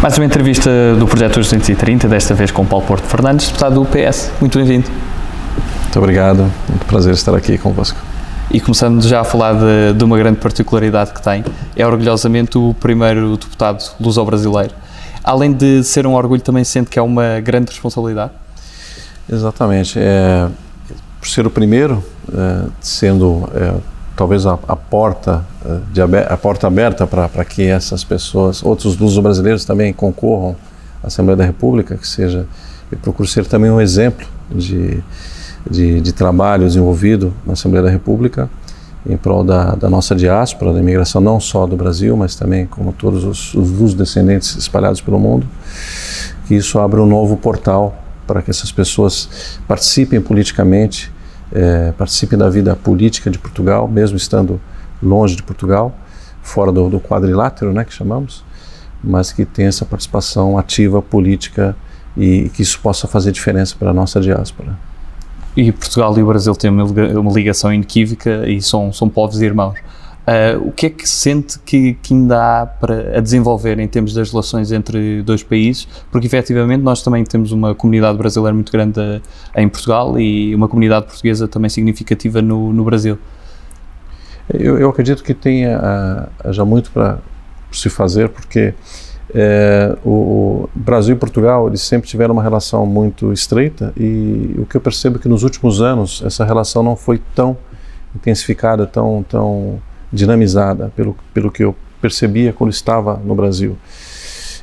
[0.00, 4.30] Mais uma entrevista do Projeto 230, desta vez com Paulo Porto Fernandes, deputado do PS.
[4.40, 4.88] Muito bem-vindo.
[5.82, 7.98] Muito obrigado, muito prazer estar aqui convosco.
[8.48, 12.74] E começando já a falar de, de uma grande particularidade que tem, é orgulhosamente o
[12.74, 14.72] primeiro deputado luso-brasileiro.
[15.24, 18.30] Além de ser um orgulho, também sente que é uma grande responsabilidade?
[19.28, 19.98] Exatamente.
[19.98, 20.46] É,
[21.18, 23.74] por ser o primeiro, é, sendo é,
[24.18, 29.64] talvez a, a porta é, de, a porta aberta para que essas pessoas, outros luso-brasileiros
[29.64, 30.54] também concorram
[31.02, 32.46] à Assembleia da República, que seja,
[32.92, 35.02] e procuro ser também um exemplo de
[35.68, 38.48] de, de trabalho desenvolvido na Assembleia da República
[39.08, 42.92] em prol da, da, nossa diáspora, da imigração não só do Brasil, mas também como
[42.92, 45.46] todos os, os descendentes espalhados pelo mundo,
[46.46, 51.10] que isso abre um novo portal para que essas pessoas participem politicamente,
[51.52, 54.60] é, participem da vida política de Portugal, mesmo estando
[55.02, 55.94] longe de Portugal,
[56.42, 58.44] fora do, do quadrilátero, né, que chamamos,
[59.02, 61.76] mas que tenha essa participação ativa política
[62.16, 64.76] e que isso possa fazer diferença para a nossa diáspora
[65.58, 69.76] e Portugal e o Brasil têm uma ligação inequívoca e são, são povos irmãos.
[70.28, 74.12] Uh, o que é que sente que, que, ainda há para a desenvolver em termos
[74.12, 75.88] das relações entre dois países?
[76.12, 79.22] Porque efetivamente nós também temos uma comunidade brasileira muito grande a,
[79.54, 83.18] a, em Portugal e uma comunidade portuguesa também significativa no, no Brasil.
[84.52, 87.20] Eu, eu, acredito que tenha uh, já muito para
[87.72, 88.74] se fazer, porque
[89.34, 94.76] é, o, Brasil e Portugal eles sempre tiveram uma relação muito estreita e o que
[94.76, 97.56] eu percebo é que nos últimos anos essa relação não foi tão
[98.14, 99.80] intensificada, tão tão
[100.12, 103.76] dinamizada pelo pelo que eu percebia quando estava no Brasil.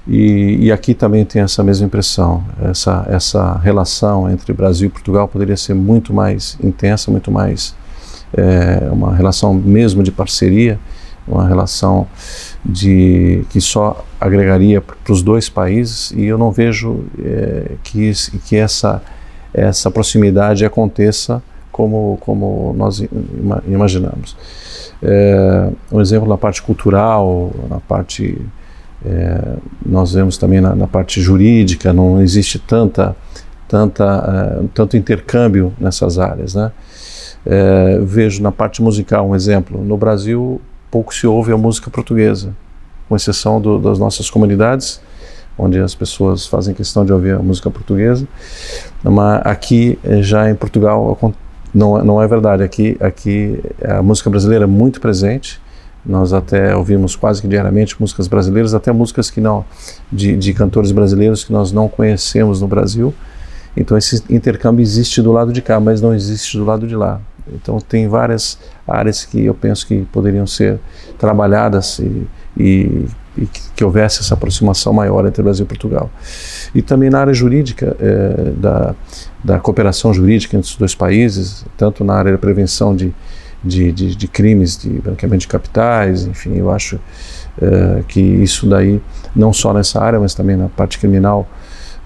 [0.08, 2.44] E, e aqui também tem essa mesma impressão.
[2.62, 7.76] Essa essa relação entre Brasil e Portugal poderia ser muito mais intensa, muito mais
[8.34, 10.80] é, uma relação mesmo de parceria,
[11.28, 12.08] uma relação
[12.64, 18.12] de que só agregaria para os dois países e eu não vejo é, que,
[18.46, 19.02] que essa,
[19.54, 21.42] essa proximidade aconteça
[21.76, 23.04] como, como nós
[23.68, 24.38] imaginamos.
[25.04, 28.40] É, um exemplo na parte cultural, na parte
[29.06, 33.14] é, nós vemos também na, na, parte jurídica não existe tanta
[33.68, 34.06] tanta
[34.62, 36.72] uh, tanto intercâmbio nessas áreas, né?
[37.46, 39.84] É, vejo na parte musical um exemplo.
[39.84, 42.56] No Brasil pouco se ouve a música portuguesa,
[43.10, 45.02] com exceção do, das nossas comunidades,
[45.58, 48.26] onde as pessoas fazem questão de ouvir a música portuguesa.
[49.04, 51.18] Mas aqui, eh, já em Portugal,
[51.76, 52.64] não, é, não é verdade.
[52.64, 55.62] Aqui, aqui a música brasileira é muito presente.
[56.06, 59.66] Nós até ouvimos quase que diariamente músicas brasileiras, até músicas que não
[60.12, 63.14] de, de cantores brasileiros que nós não conhecemos no Brasil.
[63.76, 67.20] Então esse intercâmbio existe do lado de cá, mas não existe do lado de lá.
[67.54, 70.80] Então tem várias áreas que eu penso que poderiam ser
[71.18, 73.06] trabalhadas e, e,
[73.38, 76.10] e que, houvesse essa aproximação maior entre Brasil e Portugal.
[76.74, 78.96] E também na área jurídica, é, da,
[79.44, 83.14] da cooperação jurídica entre os dois países, tanto na área da prevenção de,
[83.64, 87.00] de, de, de crimes, de branqueamento de capitais, enfim, eu acho
[87.62, 89.02] é, que isso daí,
[89.36, 91.48] não só nessa área, mas também na parte criminal,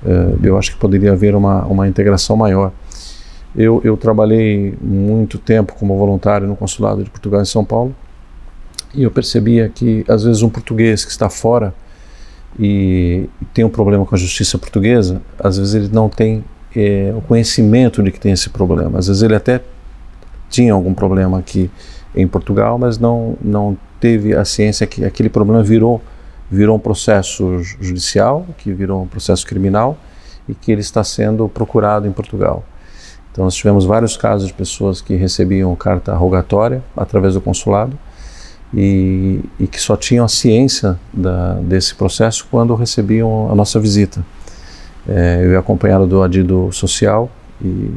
[0.05, 2.71] é, eu acho que poderia haver uma, uma integração maior.
[3.55, 7.95] Eu, eu trabalhei muito tempo como voluntário no consulado de Portugal em São Paulo
[8.93, 11.73] e eu percebia que às vezes um português que está fora
[12.59, 16.43] e, tem um problema com a justiça portuguesa, às vezes ele não tem
[16.75, 18.99] é, o conhecimento de que tem esse problema.
[18.99, 19.61] Às vezes ele até
[20.49, 21.69] tinha algum problema aqui
[22.15, 26.01] em Portugal, mas não não teve a ciência que aquele problema virou
[26.49, 29.97] virou um processo judicial, que virou um processo criminal
[30.47, 32.63] e que ele está sendo procurado em Portugal.
[33.39, 37.97] Então, nós tivemos vários casos de pessoas que recebiam carta rogatória através do consulado
[38.73, 44.25] e, e que só tinham a ciência da, desse processo quando recebiam a nossa visita.
[45.07, 47.31] É, eu ia acompanhado do adido social
[47.63, 47.93] e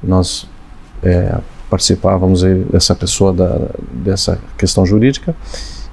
[0.00, 0.48] nós
[1.02, 1.38] é,
[1.68, 3.62] participávamos dessa pessoa da,
[3.92, 5.34] dessa questão jurídica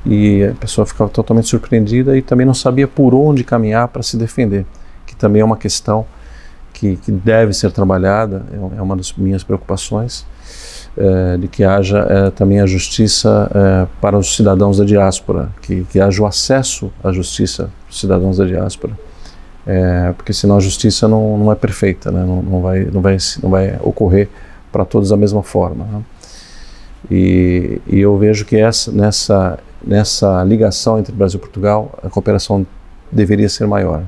[0.06, 4.15] e a pessoa ficava totalmente surpreendida e também não sabia por onde caminhar para se
[4.15, 4.63] defender,
[5.07, 6.06] que também é uma questão
[6.81, 10.25] que, que deve ser trabalhada, é, é uma das minhas preocupações,
[10.98, 15.83] é, de que haja é, também a justiça é, para os cidadãos da diáspora, que,
[15.83, 18.98] que haja o acesso à justiça para os cidadãos da diáspora.
[19.66, 22.25] É, porque senão a justiça não, não é perfeita, né?
[22.25, 24.28] não, não, vai, não, vai, não vai ocorrer
[24.72, 25.86] para todos da mesma forma.
[25.86, 26.01] Né?
[27.12, 32.66] E, e, eu vejo que essa, nessa, nessa ligação entre Brasil e Portugal, a cooperação
[33.12, 34.04] deveria ser maior.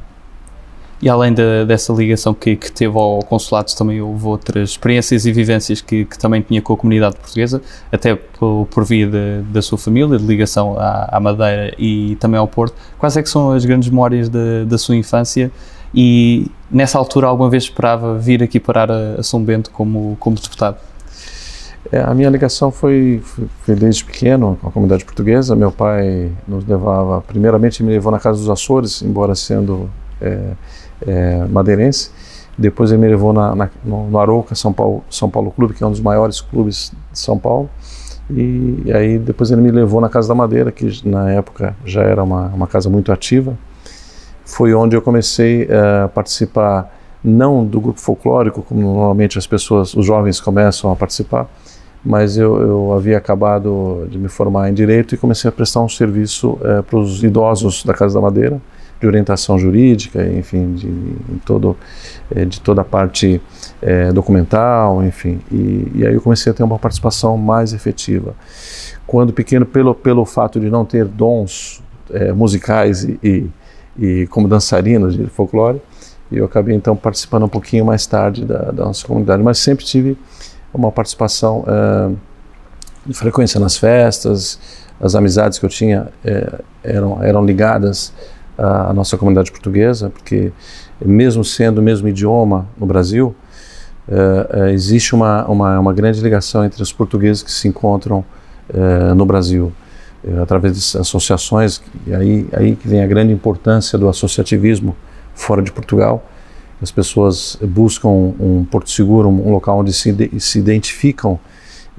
[1.04, 5.34] E além de, dessa ligação que, que, teve ao consulado, também houve outras experiências e
[5.34, 7.62] vivências que, que também tinha com a comunidade portuguesa,
[7.92, 12.40] até por, por via de, da sua família, de ligação à, à, Madeira e também
[12.40, 12.74] ao Porto.
[12.98, 15.52] Quais é que são as grandes memórias de, da sua infância?
[15.94, 20.38] E nessa altura, alguma vez esperava vir aqui parar a, a São Bento como, como
[20.38, 20.78] deputado?
[21.92, 23.22] É, a minha ligação foi,
[23.66, 25.54] foi, desde pequeno com a comunidade portuguesa.
[25.54, 29.90] Meu pai nos levava, primeiramente me levou na Casa dos Açores, embora sendo
[30.22, 30.54] é,
[31.08, 32.12] é, madeirense.
[32.58, 35.88] Depois ele me levou na, na, no, Arouca, São Paulo, São Paulo Clube, que é
[35.88, 37.70] um dos maiores clubes de São Paulo.
[38.30, 42.04] E, e, aí depois ele me levou na Casa da Madeira, que na época já
[42.04, 43.58] era uma, uma casa muito ativa.
[44.46, 50.06] Foi onde eu comecei a participar, não do grupo folclórico, como normalmente as pessoas, os
[50.06, 51.48] jovens começam a participar,
[52.06, 55.90] mas eu, eu havia acabado de me formar em Direito e comecei a prestar um
[55.90, 58.62] serviço é, para os idosos da Casa da Madeira,
[59.04, 61.16] de orientação jurídica, enfim, de,
[61.46, 61.76] todo,
[62.34, 63.42] é, de toda a parte
[63.82, 65.42] é, documental, enfim.
[65.52, 68.34] E, e, aí eu comecei a ter uma participação mais efetiva.
[69.06, 73.50] Quando pequeno, pelo, pelo fato de não ter dons é, musicais e, e,
[74.00, 75.82] e, como dançarino de folclore,
[76.32, 80.18] eu acabei então participando um pouquinho mais tarde da, da nossa comunidade, mas sempre tive
[80.74, 82.12] uma participação é,
[83.06, 84.58] de frequência nas festas,
[84.98, 88.14] as amizades que eu tinha é, eram, eram ligadas
[88.58, 90.52] a, a nossa comunidade portuguesa, porque
[91.04, 93.36] mesmo sendo o mesmo idioma no Brasil,
[94.08, 98.24] uh, uh, existe uma, uma, uma, grande ligação entre os portugueses que se encontram
[98.70, 99.72] uh, no Brasil,
[100.42, 104.96] através de associações, e aí, aí que vem a grande importância do associativismo
[105.36, 106.26] fora de Portugal.
[106.82, 111.38] As pessoas buscam um porto seguro, um local onde se, se identificam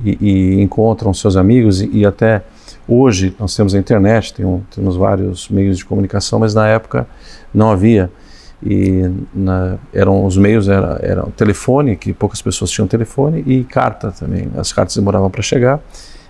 [0.03, 2.43] e, e encontram seus amigos e, e até
[2.87, 7.07] Hoje nós temos a internet, tem um, temos vários meios de comunicação, mas na época
[7.53, 8.11] não havia.
[8.63, 13.65] E na, eram os meios era, era o telefone, que poucas pessoas tinham telefone, e
[13.65, 14.49] carta também.
[14.57, 15.81] As cartas demoravam para chegar.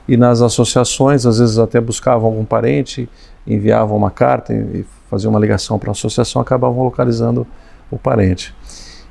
[0.06, 3.08] E nas associações, às vezes até buscavam algum parente,
[3.46, 7.46] enviavam uma carta e faziam uma ligação para a associação, acabavam localizando
[7.90, 8.54] o parente.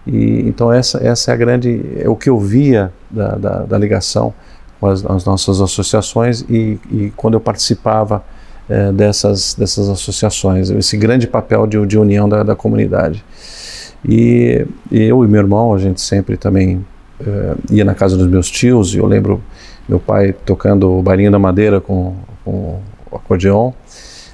[0.06, 3.78] E então essa essa é a grande é o que eu via da, da, da
[3.78, 4.34] ligação
[4.84, 8.22] com as, as nossas associações e, e, quando eu participava
[8.68, 13.24] é, dessas, dessas associações, esse grande papel de, de união da, da comunidade.
[14.04, 16.86] E, e, eu e meu irmão, a gente sempre também
[17.26, 19.42] é, ia na casa dos meus tios, e eu lembro
[19.88, 23.72] meu pai tocando o Barinho da Madeira com, com o acordeon,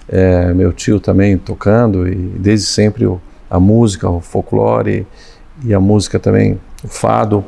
[0.08, 5.06] é, meu tio também tocando, e desde sempre o, a música, o folclore
[5.64, 7.46] e a música também, o fado,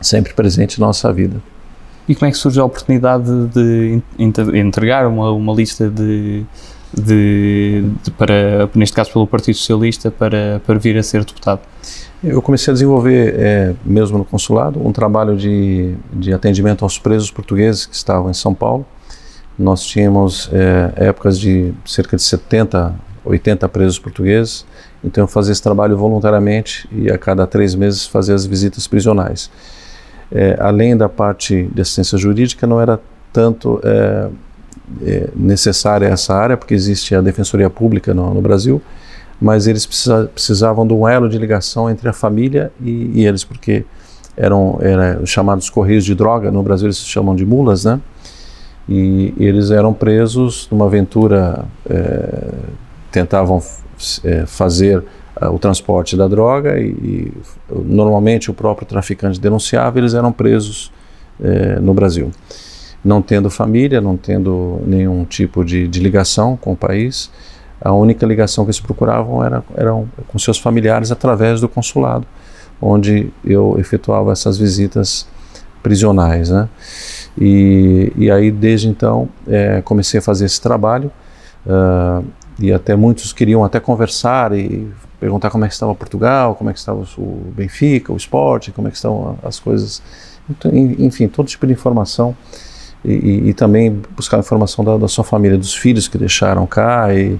[0.00, 1.51] sempre presente na nossa vida.
[2.08, 6.44] E como é que surge a oportunidade de, entregar uma, uma lista de,
[6.92, 11.60] de, de, para, neste caso pelo Partido Socialista, para, para vir a ser deputado?
[12.22, 17.30] Eu comecei a desenvolver, é, mesmo no consulado, um trabalho de, de atendimento aos presos
[17.30, 18.84] portugueses que estavam em São Paulo.
[19.58, 22.94] Nós tínhamos é, épocas de cerca de 70,
[23.24, 24.66] 80 presos portugueses,
[25.04, 29.50] então eu fazia esse trabalho voluntariamente e a cada três meses fazia as visitas prisionais
[30.34, 32.98] é, além da parte de assistência jurídica, não era
[33.32, 34.28] tanto é,
[35.02, 38.80] é, necessária essa área, porque existe a Defensoria Pública no, no Brasil,
[39.40, 43.44] mas eles precisa, precisavam de um elo de ligação entre a família e, e eles,
[43.44, 43.84] porque
[44.36, 48.00] eram, eram chamados correios de droga, no Brasil eles se chamam de mulas, né?
[48.88, 52.48] E eles eram presos numa aventura, é,
[53.10, 53.62] tentavam
[54.24, 55.04] é, fazer
[55.50, 57.32] o transporte da droga e, e,
[57.70, 60.92] normalmente o próprio traficante denunciava, eles eram presos
[61.40, 62.30] eh, no Brasil.
[63.04, 67.30] Não tendo família, não tendo nenhum tipo de, de, ligação com o país,
[67.80, 72.26] a única ligação que eles procuravam era eram com seus familiares através do consulado,
[72.80, 75.26] onde eu efetuava essas visitas
[75.82, 76.68] prisionais, né?
[77.36, 81.10] E, e aí desde então é, comecei a fazer esse trabalho
[81.66, 82.24] uh,
[82.58, 86.72] e até muitos queriam até conversar e perguntar como é que estava Portugal, como é
[86.72, 90.02] que estava o Benfica, o esporte, como é que estão as coisas,
[90.50, 92.36] então, enfim, todo tipo de informação.
[93.04, 97.12] E, e, e também buscar informação da, da, sua família, dos filhos que deixaram cá
[97.12, 97.36] e,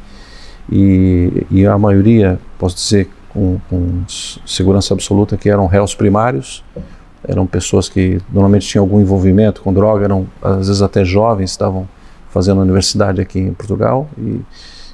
[1.50, 4.02] e, a maioria, posso dizer com, com,
[4.44, 6.64] segurança absoluta, que eram réus primários,
[7.26, 11.88] eram pessoas que normalmente tinham algum envolvimento com droga, eram às vezes até jovens, estavam
[12.30, 14.08] fazendo universidade aqui em Portugal.
[14.18, 14.40] E,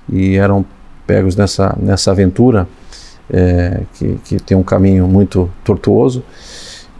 [0.08, 0.64] e eram
[1.06, 2.68] pegos nessa, nessa aventura
[3.30, 6.22] é, que, que tem um caminho muito tortuoso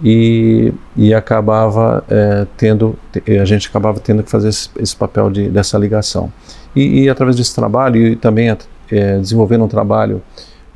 [0.03, 2.97] e, e acabava é, tendo
[3.41, 6.33] a gente acabava tendo que fazer esse, esse papel de, dessa ligação
[6.77, 8.49] e, e, através desse trabalho e também
[8.91, 10.23] é, desenvolvendo um trabalho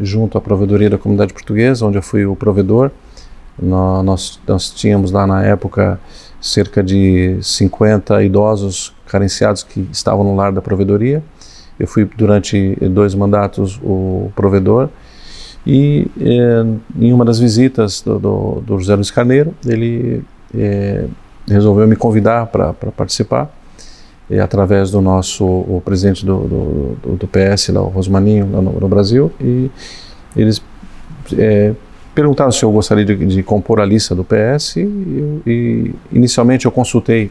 [0.01, 2.91] junto à Provedoria da Comunidade Portuguesa, onde eu fui o provedor.
[3.61, 6.01] Nós, nós tínhamos lá na época
[6.41, 11.23] cerca de 50 idosos carenciados que estavam no lar da provedoria.
[11.79, 14.89] Eu fui durante dois mandatos o provedor
[15.67, 16.65] e eh,
[16.99, 20.25] em uma das visitas do, do, do, José Luiz Carneiro, ele
[20.55, 21.07] eh,
[21.47, 23.51] resolveu me convidar para participar,
[24.43, 28.89] através do nosso o presidente do, do, do PS, lá, o Rosmaninho, lá no, no
[28.89, 29.71] Brasil, e
[30.35, 30.63] eles
[31.37, 31.75] eh,
[32.15, 36.73] perguntaram se eu gostaria de, de, compor a lista do PS, e, e inicialmente eu
[36.73, 37.31] consultei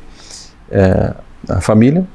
[1.49, 2.05] a família,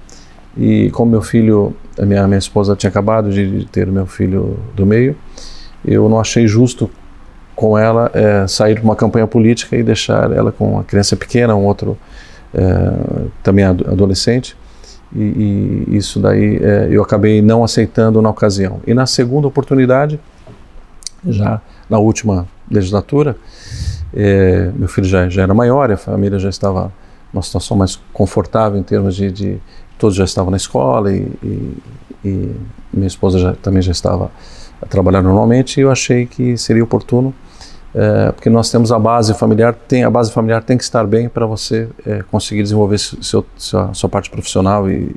[0.56, 4.86] e como meu filho, a minha, minha esposa tinha acabado de ter meu filho do
[4.86, 5.16] meio,
[5.84, 6.90] eu não achei justo
[7.54, 11.54] com ela é, sair de uma campanha política e deixar ela com uma criança pequena,
[11.54, 11.96] um outro
[12.54, 14.56] é, também adolescente.
[15.14, 18.80] E, e isso daí é, eu acabei não aceitando na ocasião.
[18.86, 20.18] E na segunda oportunidade,
[21.26, 23.36] já na última legislatura,
[24.74, 26.92] meu filho já, já era maior, a família já estava
[27.32, 29.58] numa situação mais confortável em termos de, de
[29.98, 31.76] todos já estavam na escola e, e,
[32.24, 32.56] e
[32.92, 34.30] minha esposa já, também já estava
[34.80, 37.34] a trabalhar normalmente e eu achei que seria oportuno
[37.94, 41.28] é, porque nós temos a base familiar tem a base familiar tem que estar bem
[41.28, 45.14] para você é, conseguir desenvolver seu, sua, sua parte profissional e,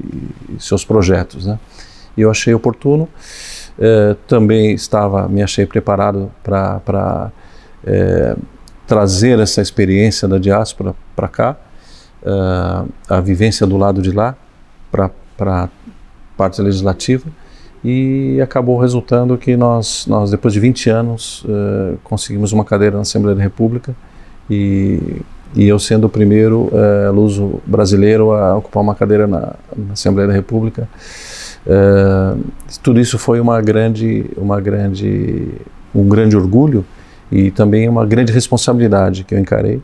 [0.49, 1.59] e, seus projetos né?
[2.15, 3.07] E eu achei oportuno
[3.77, 7.31] é, também estava me achei preparado para
[8.85, 11.57] trazer essa experiência da diáspora para cá
[13.07, 14.35] a vivência do lado de lá
[14.91, 15.69] para a
[16.37, 17.25] parte legislativa
[17.83, 23.01] e acabou resultando que nós, nós depois de 20 anos, uh, conseguimos uma cadeira na
[23.01, 23.95] Assembleia da República
[24.49, 25.21] e,
[25.55, 30.27] e eu sendo o primeiro uh, luso brasileiro a ocupar uma cadeira na, na Assembleia
[30.27, 30.89] da República.
[31.65, 32.43] Uh,
[32.83, 35.49] tudo isso foi uma grande, uma grande,
[35.95, 36.85] um grande orgulho
[37.31, 39.81] e também uma grande responsabilidade que eu encarei,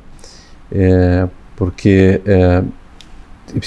[0.72, 2.64] é, porque é,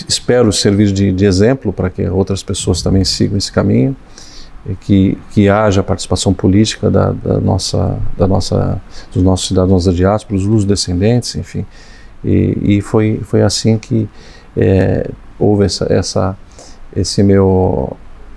[0.09, 3.97] espero servir de, de exemplo para que outras pessoas também sigam esse caminho
[4.81, 8.81] que, que haja participação política da, da, nossa, da nossa,
[9.13, 11.65] dos nossos cidadãos da diáspora, os lusos descendentes, enfim.
[12.25, 14.09] E, e foi, foi assim que
[14.57, 16.37] é, houve essa, essa,
[16.95, 17.97] esse meu,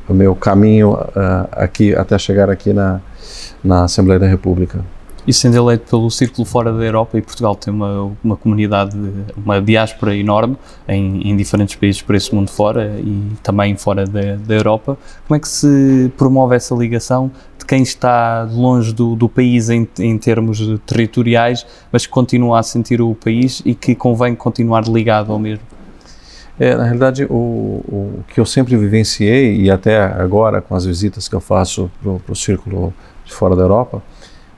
[0.09, 3.01] meu caminho uh, aqui até chegar aqui na,
[3.63, 4.85] na Assembleia da República
[5.27, 8.97] e sendo eleito pelo Círculo fora da Europa, e Portugal tem uma, uma comunidade,
[9.37, 14.35] uma diáspora enorme em, em diferentes países por esse mundo fora e também fora da,
[14.35, 14.97] da Europa,
[15.27, 19.87] como é que se promove essa ligação de quem está longe do, do país em,
[19.99, 25.31] em termos territoriais, mas que continua a sentir o país e que convém continuar ligado
[25.31, 25.71] ao mesmo?
[26.59, 31.27] É, na realidade, o, o, que eu sempre vivenciei, e até agora com as visitas
[31.27, 32.93] que eu faço para o Círculo
[33.25, 34.01] de fora da Europa,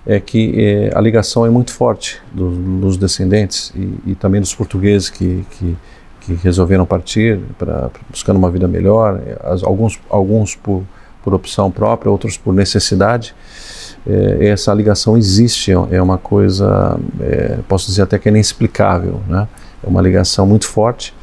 [0.05, 4.53] é que é, a ligação é muito forte do, dos descendentes e, e, também dos
[4.53, 5.77] portugueses que, que,
[6.21, 10.83] que resolveram partir para buscando uma vida melhor, as, alguns, alguns por,
[11.23, 13.33] por opção própria, outros por necessidade.
[14.05, 19.47] É, essa ligação existe, é uma coisa, é, posso dizer até que é inexplicável, né?
[19.81, 21.13] é uma ligação muito forte.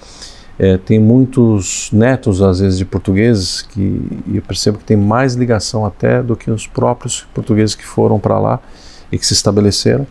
[0.62, 5.86] É, tem muitos netos, às vezes, de portugueses que eu percebo que tem mais ligação
[5.86, 8.60] até do que os próprios portugueses que foram para lá
[9.10, 10.06] e que se estabeleceram.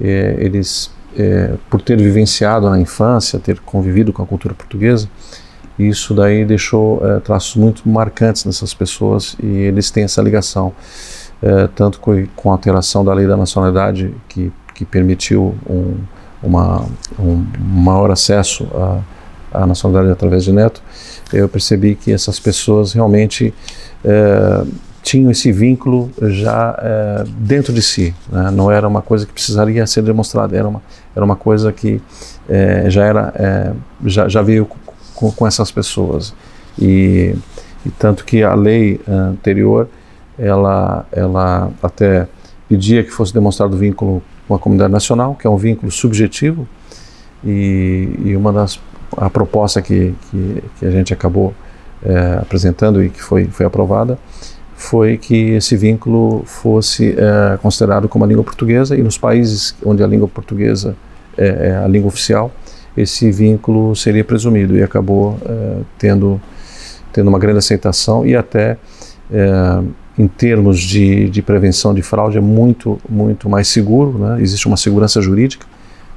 [0.00, 5.10] É, eles, é, por ter vivenciado na infância, ter convivido com a cultura portuguesa,
[5.76, 10.72] isso daí deixou é, traços muito marcantes nessas pessoas e eles têm essa ligação,
[11.42, 15.96] é, tanto com, com a alteração da lei da nacionalidade que, que permitiu um,
[16.40, 16.86] uma,
[17.18, 19.00] um maior acesso a
[19.52, 20.82] a nacionalidade através de neto,
[21.32, 23.52] eu percebi que essas pessoas realmente
[24.04, 24.64] é,
[25.02, 28.14] tinham esse vínculo já é, dentro de si.
[28.30, 28.50] Né?
[28.50, 30.82] Não era uma coisa que precisaria ser demonstrada, era uma,
[31.14, 32.00] era uma coisa que
[32.48, 34.68] é, já, era, já, já veio
[35.14, 36.34] com, com essas pessoas.
[36.78, 37.34] E,
[37.84, 39.88] e, tanto que a lei anterior,
[40.38, 42.26] ela, ela até
[42.68, 46.66] pedia que fosse demonstrado vínculo com a comunidade nacional, que é um vínculo subjetivo,
[47.44, 48.80] e, e uma das
[49.16, 51.54] a proposta que, que, que a gente acabou
[52.04, 54.18] é, apresentando e que foi, foi aprovada
[54.82, 60.02] foi que esse vínculo fosse é, considerado como a língua portuguesa e nos países onde
[60.02, 60.96] a língua portuguesa
[61.38, 62.50] é, é a língua oficial,
[62.96, 66.40] esse vínculo seria presumido e acabou é, tendo,
[67.12, 68.76] tendo uma grande aceitação e até
[69.30, 69.82] é,
[70.18, 74.42] em termos de, de prevenção de fraude é muito, muito mais seguro, né?
[74.42, 75.66] existe uma segurança jurídica,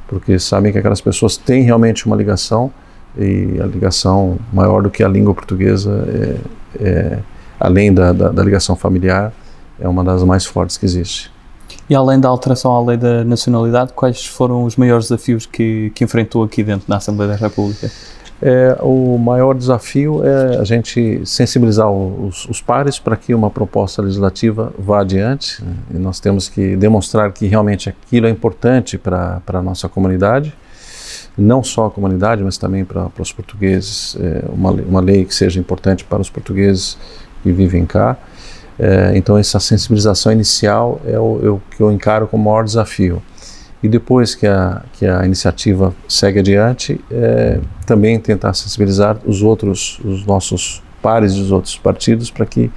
[0.07, 2.71] porque sabem que aquelas pessoas têm realmente uma ligação
[3.17, 6.07] e a ligação maior do que a língua portuguesa
[6.79, 7.19] é, é
[7.59, 9.33] além da, da, da, ligação familiar
[9.79, 11.31] é uma das mais fortes que existe.
[11.89, 16.03] E além da alteração à lei da nacionalidade, quais foram os maiores desafios que, que
[16.03, 17.89] enfrentou aqui dentro da Assembleia da República?
[18.41, 24.01] É, o maior desafio é a gente sensibilizar os, os pares para que uma proposta
[24.01, 25.63] legislativa vá adiante.
[25.63, 25.73] Né?
[25.93, 30.53] E nós temos que demonstrar que realmente aquilo é importante para a nossa comunidade,
[31.37, 34.15] não só a comunidade, mas também para os portugueses.
[34.19, 36.97] É, uma, uma lei que seja importante para os portugueses
[37.43, 38.17] que vivem cá.
[38.77, 43.21] É, então, essa sensibilização inicial é é o, que eu encaro como maior desafio.
[43.83, 49.99] E depois que a, que a iniciativa segue adiante, é, também tentar sensibilizar os outros,
[50.03, 52.71] os nossos pares dos outros partidos para que,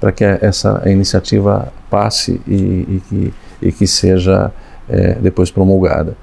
[0.00, 4.52] para que essa iniciativa passe e, e, que, e que seja
[4.88, 6.16] é, depois promulgada.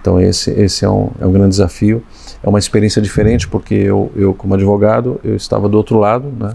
[0.00, 2.02] Então, esse, esse é, um, é um grande desafio.
[2.42, 6.54] É uma experiência diferente porque eu, eu como advogado, eu estava do outro lado, né?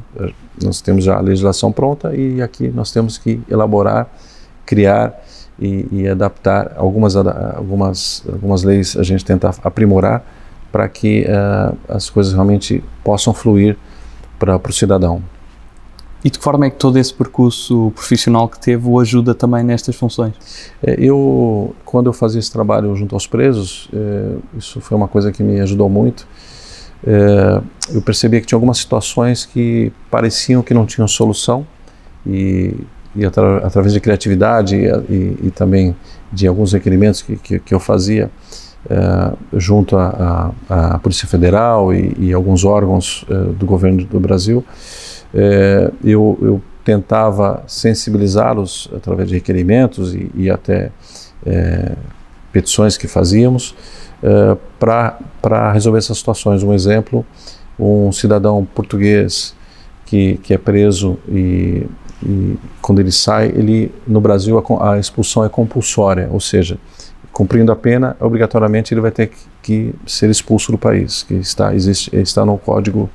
[0.61, 4.07] nós temos já a legislação pronta e aqui nós temos que elaborar,
[4.65, 5.13] criar
[5.59, 10.23] e, e adaptar algumas, algumas, algumas leis, a gente tentar aprimorar
[10.71, 13.77] para que uh, as coisas realmente possam fluir
[14.39, 15.21] para o cidadão.
[16.23, 19.61] E de que forma é que todo esse percurso profissional que teve o ajuda também
[19.61, 20.33] nestas funções?
[20.81, 25.33] É, eu, quando eu fazia esse trabalho junto aos presos, é, isso foi uma coisa
[25.33, 26.25] que me ajudou muito.
[27.05, 27.61] É,
[27.93, 31.67] eu percebia que tinha algumas situações que pareciam que não tinham solução
[32.25, 32.73] e,
[33.13, 35.93] e atra, através de criatividade e, e, e, também
[36.31, 38.31] de alguns requerimentos que, que, que eu fazia
[39.53, 43.25] junto à Polícia Federal e, alguns órgãos
[43.57, 44.61] do governo do Brasil,
[45.33, 50.91] é, eu, eu, tentava sensibilizá-los através de requerimentos e, e até
[51.45, 51.93] é,
[52.51, 53.73] petições que fazíamos
[54.21, 56.61] é, para resolver essas situações.
[56.61, 57.25] Um exemplo,
[57.79, 59.55] um cidadão português
[60.05, 61.87] que, que é preso e,
[62.21, 66.77] e quando ele sai, ele no Brasil a, a, expulsão é compulsória, ou seja,
[67.33, 71.73] cumprindo a pena, obrigatoriamente ele vai ter que, que ser expulso do país, que está
[71.73, 73.09] existe está no Código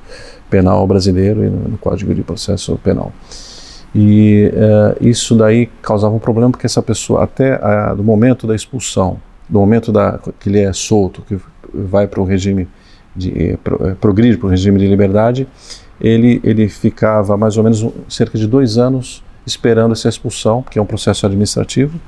[0.49, 3.13] Penal brasileiro e no, Código de Processo Penal.
[3.95, 8.53] E uh, isso daí causava um problema porque essa pessoa, até a, do momento da
[8.53, 11.39] expulsão, do momento da, que ele é solto, que
[11.73, 12.67] vai para o regime
[13.15, 15.47] de eh, pro, eh, progride para o regime de liberdade,
[15.99, 20.81] ele ele ficava mais ou menos cerca de dois anos esperando essa expulsão, que é
[20.81, 21.99] um processo administrativo,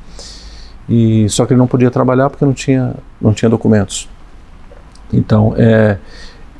[0.92, 4.10] e só que ele não podia trabalhar porque não tinha não tinha documentos.
[5.14, 5.98] Então é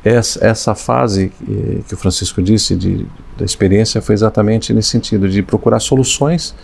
[0.02, 1.30] essa, essa fase
[1.86, 6.54] que, o Francisco disse de, da experiência foi exatamente nesse sentido de procurar soluções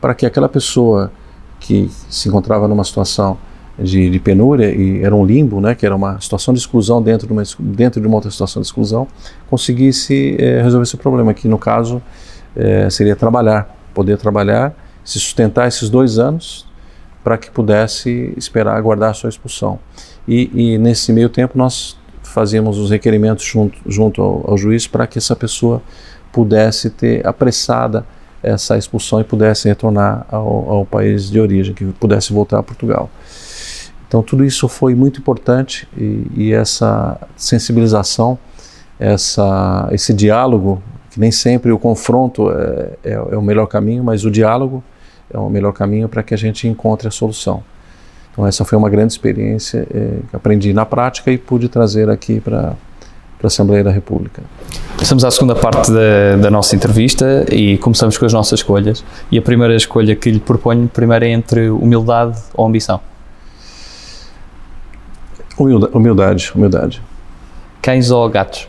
[0.00, 1.10] para que aquela pessoa
[1.58, 3.38] que se encontrava numa situação
[3.78, 7.26] de, de, penúria e era um limbo, né, que era uma situação de exclusão dentro
[7.26, 9.08] de uma, dentro de uma outra situação de exclusão,
[9.50, 12.00] conseguisse é, resolver esse problema, que no caso
[12.54, 16.66] é, seria trabalhar, poder trabalhar, se sustentar esses dois anos
[17.24, 19.78] para que pudesse esperar aguardar a sua expulsão.
[20.28, 25.06] E, e nesse meio tempo nós fazíamos os requerimentos junto, junto ao, ao juiz para
[25.06, 25.82] que essa pessoa
[26.30, 28.04] pudesse ter apressada
[28.42, 33.08] essa expulsão e pudesse retornar ao, ao, país de origem, que pudesse voltar a Portugal.
[34.06, 38.38] Então tudo isso foi muito importante e, e essa sensibilização,
[39.00, 44.24] essa, esse diálogo, que nem sempre o confronto é, é, é o melhor caminho, mas
[44.26, 44.84] o diálogo
[45.32, 47.62] é o melhor caminho para que a gente encontre a solução.
[48.32, 52.40] Então essa foi uma grande experiência é, que aprendi na prática e pude trazer aqui
[52.40, 52.74] para
[53.42, 54.42] a Assembleia da República.
[55.00, 59.04] Estamos à segunda parte da, da, nossa entrevista e começamos com as nossas escolhas.
[59.30, 63.00] E a primeira escolha que lhe proponho primeiro é entre humildade ou ambição.
[65.58, 67.02] Humildade, humildade.
[67.82, 68.66] Cães ou gatos?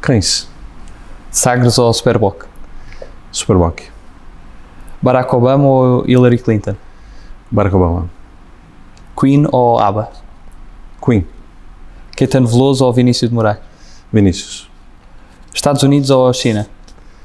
[0.00, 0.48] Cães.
[1.30, 2.46] Sagres ou Superboc?
[3.30, 3.93] Superboc.
[5.04, 6.74] Barack Obama ou Hillary Clinton?
[7.50, 8.08] Barack Obama.
[9.14, 10.10] Queen ou ABBA?
[11.04, 11.26] Queen.
[12.16, 13.58] Caetano Veloso ou Vinícius de Moraes?
[14.10, 14.70] Vinícius.
[15.52, 16.66] Estados Unidos ou China?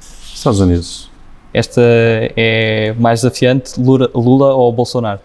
[0.01, 1.09] Estados Unidos.
[1.53, 5.21] Esta é mais desafiante, Lula, Lula ou Bolsonaro?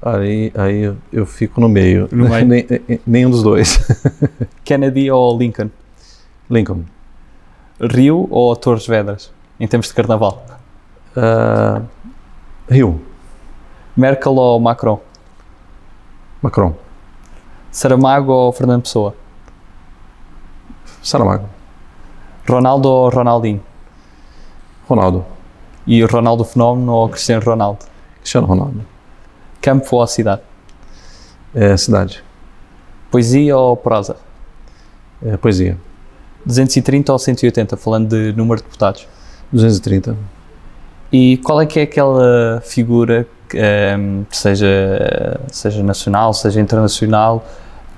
[0.00, 2.08] Aí, aí eu, eu fico no meio.
[2.10, 2.46] No meio?
[2.48, 2.66] Nem,
[3.06, 3.78] nenhum dos dois.
[4.64, 5.68] Kennedy ou Lincoln?
[6.50, 6.84] Lincoln.
[7.78, 10.55] Rio ou Torres Vedras, em termos de carnaval?
[11.16, 11.82] Uh,
[12.68, 13.00] Rio.
[13.96, 15.00] Merkel ou Macron?
[16.42, 16.74] Macron.
[17.70, 19.14] Saramago ou Fernando Pessoa?
[21.02, 21.48] Saramago.
[22.48, 23.62] Ronaldo ou Ronaldinho?
[24.88, 25.24] Ronaldo.
[25.86, 27.78] E Ronaldo Fenómeno ou Cristiano Ronaldo?
[28.20, 28.84] Cristiano Ronaldo.
[29.62, 30.42] Campo ou cidade?
[31.54, 32.22] É cidade.
[33.10, 34.16] Poesia ou prosa?
[35.24, 35.78] É poesia.
[36.44, 39.08] 230 ou 180, falando de número de deputados?
[39.52, 40.16] 230.
[41.12, 47.44] E qual é que é aquela figura, um, ehm, seja, seja nacional, seja internacional,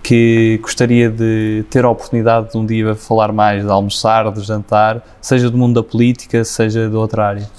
[0.02, 5.02] que gostaria de ter a oportunidade de um dia falar mais, de almoçar, de jantar,
[5.20, 7.50] seja do mundo da política, seja de outra área?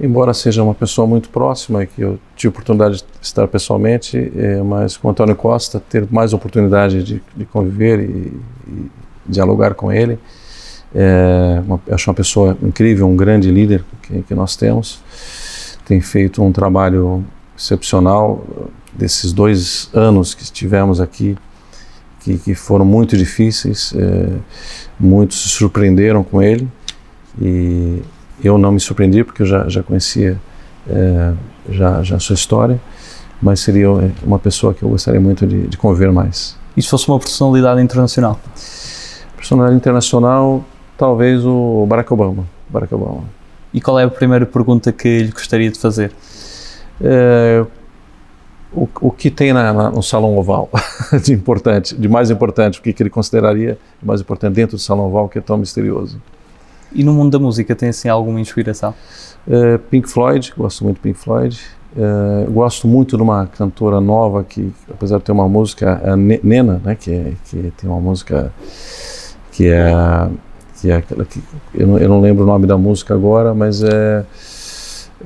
[0.00, 4.96] Embora seja uma pessoa muito próxima, que eu tive oportunidade de estar pessoalmente, é, mas
[4.96, 8.32] com o Antônio Costa, ter mais oportunidade de, de conviver e,
[8.66, 8.90] e,
[9.26, 10.18] dialogar com ele,
[10.94, 15.00] é, uma, acho uma pessoa incrível, um grande líder que, que nós temos,
[15.84, 17.24] tem feito um trabalho
[17.56, 18.44] excepcional
[18.92, 21.36] desses dois anos que estivemos aqui
[22.20, 24.28] que, que foram muito difíceis, é,
[24.98, 26.68] muitos se surpreenderam com ele
[27.40, 28.02] e
[28.42, 30.38] eu não me surpreendi porque eu já, já conhecia
[30.88, 31.32] é,
[31.70, 32.80] já, já a sua história,
[33.40, 33.88] mas seria
[34.22, 36.56] uma pessoa que eu gostaria muito de, de conviver mais.
[36.76, 38.40] E se fosse uma personalidade internacional?
[39.36, 40.64] Personalidade internacional,
[40.96, 42.46] talvez o Barack Obama.
[42.68, 43.24] Barack Obama.
[43.72, 46.12] E qual é a primeira pergunta que lhe gostaria de fazer?
[47.00, 47.64] É,
[48.72, 50.70] o, o que tem na, na, no salão oval
[51.22, 55.06] de importante, de mais importante, o que, que ele consideraria mais importante dentro do salão
[55.06, 56.20] oval que é tão misterioso.
[56.94, 58.94] E no mundo da música tem assim alguma inspiração?
[59.46, 61.58] Uh, Pink Floyd, gosto muito de Pink Floyd.
[61.96, 66.80] Uh, gosto muito de uma cantora nova que, apesar de ter uma música, a Nena,
[66.84, 68.52] né, que, é, que tem uma música
[69.50, 69.90] que é
[70.82, 71.40] que é aquela que
[71.72, 74.24] eu não, eu não lembro o nome da música agora, mas é,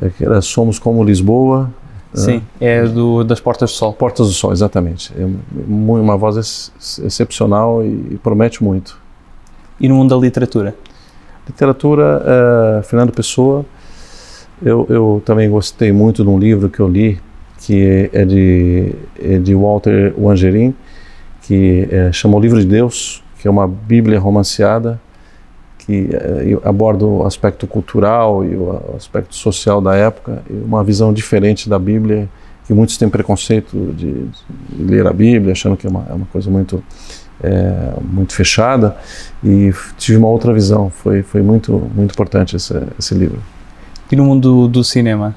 [0.02, 1.70] é Somos como Lisboa,
[2.12, 3.92] Sim, é do, das Portas do Sol.
[3.94, 5.12] Portas do Sol, exatamente.
[5.18, 5.26] É
[5.66, 8.98] uma voz ex excepcional e promete muito.
[9.80, 10.74] E no mundo da literatura?
[11.46, 13.64] Literatura, uh, Fernando Pessoa.
[14.62, 17.18] Eu, eu, também gostei muito de um livro que eu li,
[17.60, 20.74] que é de, é de Walter Wangerin,
[21.42, 25.00] que é, chama O Livro de Deus, que é uma Bíblia romanceada
[25.86, 31.12] que eh, aborda o aspecto cultural e o aspecto social da época, e uma visão
[31.12, 32.28] diferente da Bíblia,
[32.66, 36.26] que muitos têm preconceito de, de ler a Bíblia, achando que é uma, é uma
[36.26, 36.82] coisa muito
[37.40, 38.96] é, muito fechada,
[39.44, 40.90] e tive uma outra visão.
[40.90, 43.40] Foi foi muito muito importante esse, esse livro.
[44.10, 45.36] E no mundo do cinema?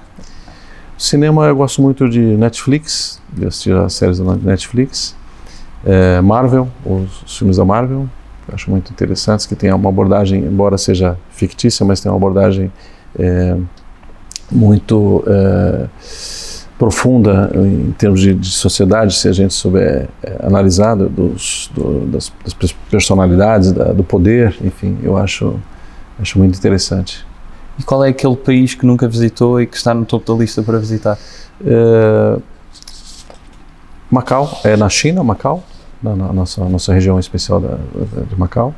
[0.97, 5.15] Cinema eu gosto muito de Netflix, de assistir as séries da Netflix,
[5.85, 8.09] é, Marvel, os filmes da Marvel,
[8.53, 12.71] acho muito interessantes, que tem uma abordagem, embora seja fictícia, mas tem uma abordagem
[13.17, 13.55] é,
[14.51, 15.88] muito é,
[16.77, 22.31] profunda em termos de, de, sociedade, se a gente souber é, analisar dos, do, das,
[22.43, 25.59] das, personalidades, da, do poder, enfim, eu acho,
[26.19, 27.25] acho muito interessante.
[27.77, 30.62] E qual é aquele país que nunca visitou e que está no topo da lista
[30.62, 31.17] para visitar?
[34.12, 35.63] Macau, é na China, Macau
[36.01, 38.73] na, na nossa, nossa região especial da, da, de Macau.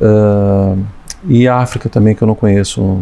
[0.00, 0.82] Uh,
[1.28, 3.00] e a África também, que eu não conheço.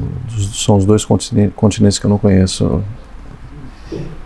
[0.52, 2.82] São os dois continentes que eu não conheço.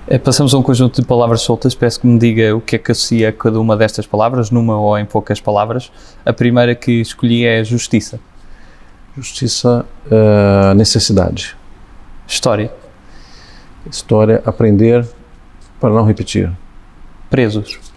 [0.06, 1.74] É, passamos a um conjunto de palavras soltas.
[1.74, 4.98] Peço que me diga o que é que associa cada uma destas palavras, numa ou
[4.98, 5.92] em poucas palavras.
[6.24, 8.18] A primeira que escolhi é justiça.
[9.14, 11.54] Justiça, uh, necessidade.
[12.26, 12.72] História.
[13.90, 15.06] História, aprender
[15.78, 16.50] para não repetir.
[17.28, 17.91] Presos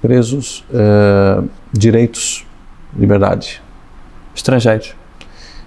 [0.00, 2.46] presos, é, direitos,
[2.96, 3.62] liberdade.
[4.34, 4.94] Estrangeiros.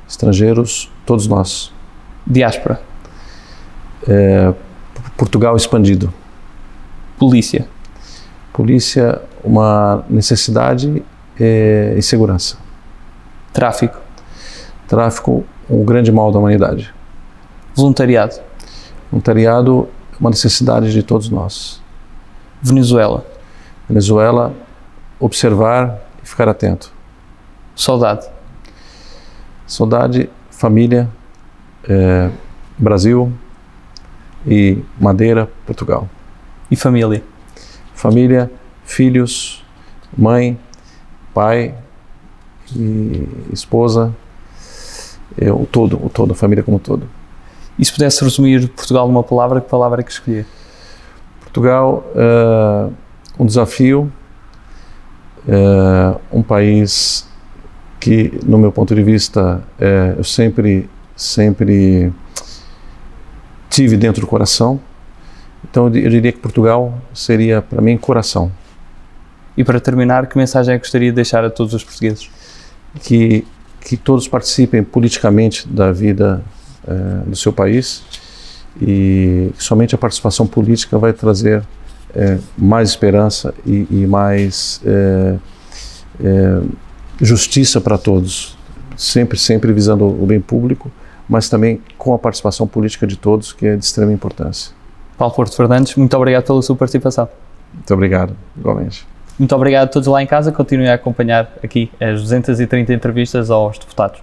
[0.07, 1.71] Estrangeiros, todos nós.
[2.25, 2.81] Diáspora.
[4.07, 4.53] É,
[5.17, 6.13] Portugal expandido.
[7.17, 7.67] Polícia.
[8.53, 11.03] Polícia, uma necessidade
[11.39, 12.57] é, e segurança.
[13.53, 13.97] Tráfico.
[14.87, 16.93] Tráfico, um grande mal da humanidade.
[17.75, 18.35] Voluntariado.
[19.09, 19.87] Voluntariado,
[20.19, 21.81] uma necessidade de todos nós.
[22.61, 23.25] Venezuela.
[23.91, 24.55] Venezuela,
[25.19, 26.93] observar e ficar atento.
[27.75, 28.25] Saudade.
[29.67, 31.09] Saudade, família,
[31.83, 32.29] é,
[32.77, 33.33] Brasil
[34.47, 36.07] e Madeira, Portugal.
[36.71, 37.21] E família?
[37.93, 38.49] Família,
[38.85, 39.61] filhos,
[40.17, 40.57] mãe,
[41.33, 41.75] pai
[42.73, 44.15] e esposa,
[45.37, 47.09] é, o todo, o todo, a família como um todo.
[47.77, 50.47] E se pudesse resumir Portugal numa palavra, que palavra é que escolher?
[51.41, 52.93] Portugal, uh,
[53.41, 54.13] um desafio,
[55.47, 57.27] é, um país
[57.99, 62.13] que, no meu ponto de vista, é, eu sempre, sempre
[63.67, 64.79] tive dentro do coração.
[65.67, 68.51] Então, eu diria que Portugal seria, para mim, coração.
[69.57, 72.29] E para terminar, que mensagem é que gostaria de deixar a todos os portugueses?
[73.01, 73.43] Que,
[73.79, 76.43] que todos participem politicamente da vida
[76.87, 76.93] é,
[77.25, 78.03] do seu país
[78.79, 81.63] e somente a participação política vai trazer
[82.15, 85.35] é, mais esperança e, e mais é,
[86.23, 86.61] é,
[87.21, 88.57] justiça para todos,
[88.95, 90.91] sempre, sempre visando o bem público,
[91.27, 94.73] mas também com a participação política de todos, que é de extrema importância.
[95.17, 97.29] Paulo Porto Fernandes, muito obrigado pela sua participação.
[97.73, 99.07] Muito obrigado, igualmente.
[99.39, 100.51] Muito obrigado a todos lá em casa.
[100.51, 104.21] Continuem a acompanhar aqui as 230 entrevistas aos deputados.